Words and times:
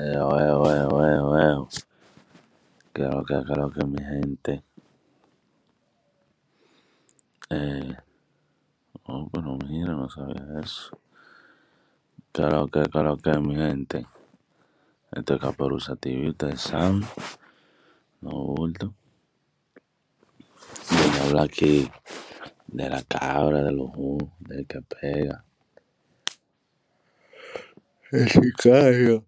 Eo, 0.00 0.38
eo, 0.38 1.38
eo. 1.42 1.68
Creo 2.92 3.24
que, 3.24 3.34
creo 3.42 3.68
que 3.68 3.84
mi 3.84 3.98
gente. 3.98 4.62
Eh, 7.50 7.96
oh, 9.06 9.28
pero 9.32 9.58
mira, 9.66 9.94
no 9.94 10.08
sabía 10.08 10.60
eso. 10.62 10.96
Creo 12.30 12.68
que, 12.68 12.82
creo 12.82 13.16
que 13.16 13.40
mi 13.40 13.56
gente. 13.56 14.06
Este 15.10 15.34
es 15.34 15.40
Caperuza 15.40 15.96
TV, 15.96 16.28
ustedes 16.28 16.60
saben. 16.60 17.02
No 18.20 18.30
bulto. 18.30 18.94
Voy 20.90 21.18
a 21.18 21.24
hablar 21.24 21.44
aquí 21.46 21.90
de 22.68 22.88
la 22.88 23.02
cabra, 23.02 23.64
de 23.64 23.72
los 23.72 23.90
jugos, 23.90 24.30
del 24.38 24.64
que 24.64 24.80
pega. 24.80 25.44
El 28.12 28.28
sicario. 28.28 29.27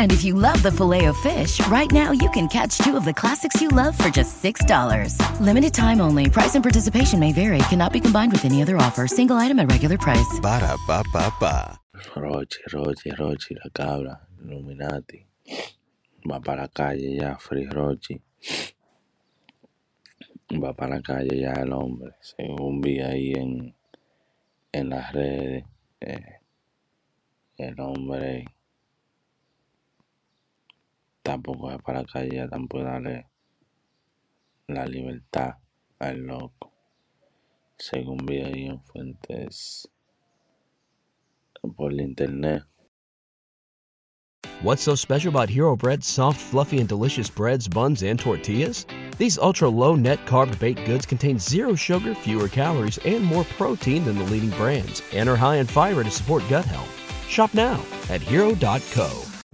And 0.00 0.12
if 0.12 0.24
you 0.24 0.32
love 0.32 0.62
the 0.62 0.72
filet 0.72 1.04
of 1.12 1.16
fish, 1.18 1.60
right 1.68 1.92
now 1.92 2.10
you 2.10 2.30
can 2.30 2.48
catch 2.48 2.78
two 2.78 2.96
of 2.96 3.04
the 3.04 3.12
classics 3.12 3.60
you 3.60 3.68
love 3.68 3.98
for 3.98 4.08
just 4.08 4.42
$6. 4.42 5.14
Limited 5.40 5.74
time 5.74 6.00
only. 6.00 6.30
Price 6.30 6.54
and 6.54 6.64
participation 6.64 7.20
may 7.20 7.34
vary. 7.34 7.58
Cannot 7.68 7.92
be 7.92 8.00
combined 8.00 8.32
with 8.32 8.46
any 8.46 8.62
other 8.62 8.78
offer. 8.78 9.06
Single 9.06 9.36
item 9.36 9.58
at 9.58 9.70
regular 9.70 9.98
price. 9.98 10.40
Ba 10.40 10.58
da 10.60 10.78
ba 10.86 11.04
ba 11.12 11.30
ba. 11.38 11.78
Rochi, 12.16 12.64
Rochi, 12.72 13.12
Rochi, 13.12 13.54
la 13.62 13.68
cabra, 13.74 14.26
Illuminati. 14.42 15.26
Va 16.24 16.40
para 16.40 16.62
la 16.62 16.68
calle 16.68 17.16
ya, 17.20 17.36
Free 17.36 17.68
Rochi. 17.68 18.18
Va 20.50 20.72
para 20.72 20.96
la 20.96 21.02
calle 21.02 21.42
ya 21.42 21.52
el 21.60 21.74
hombre. 21.74 22.12
Según 22.22 22.80
vi 22.80 23.00
ahí 23.00 23.32
en, 23.32 23.74
en 24.72 24.88
las 24.88 25.12
redes, 25.12 25.64
eh, 26.00 26.40
el 27.58 27.78
hombre 27.80 28.46
tampoco 31.22 31.68
va 31.68 31.78
para 31.78 32.00
la 32.00 32.06
calle 32.06 32.36
ya, 32.36 32.48
tampoco 32.48 32.84
darle 32.84 33.26
la 34.68 34.86
libertad 34.86 35.54
al 35.98 36.26
loco. 36.26 36.72
Según 37.78 38.18
vi 38.26 38.42
ahí 38.42 38.66
en 38.66 38.80
fuentes 38.82 39.88
por 41.76 41.92
internet. 41.92 42.62
What's 44.62 44.82
so 44.82 44.94
special 44.94 45.30
about 45.30 45.48
Hero 45.48 45.74
Bread's 45.74 46.06
soft, 46.06 46.38
fluffy, 46.38 46.80
and 46.80 46.88
delicious 46.88 47.30
breads, 47.30 47.66
buns, 47.66 48.02
and 48.02 48.18
tortillas? 48.18 48.84
These 49.16 49.38
ultra 49.38 49.68
low 49.70 49.94
net 49.94 50.26
carb 50.26 50.58
baked 50.58 50.84
goods 50.84 51.06
contain 51.06 51.38
zero 51.38 51.74
sugar, 51.74 52.14
fewer 52.14 52.48
calories, 52.48 52.98
and 52.98 53.24
more 53.24 53.44
protein 53.44 54.04
than 54.04 54.18
the 54.18 54.24
leading 54.24 54.50
brands, 54.50 55.02
and 55.14 55.30
are 55.30 55.36
high 55.36 55.56
in 55.56 55.66
fiber 55.66 56.04
to 56.04 56.10
support 56.10 56.42
gut 56.50 56.66
health. 56.66 56.90
Shop 57.26 57.54
now 57.54 57.82
at 58.10 58.20
hero.co. 58.20 59.29